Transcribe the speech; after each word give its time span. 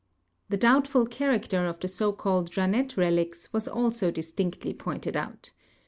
The 0.49 0.57
doubtful 0.57 1.05
character 1.05 1.67
of 1.67 1.79
the 1.79 1.87
so 1.87 2.11
called 2.11 2.49
Jeannette 2.49 2.97
relics 2.97 3.53
was 3.53 3.67
also 3.67 4.11
distinctl}" 4.11 4.75
pointed 4.79 5.15
out. 5.15 5.51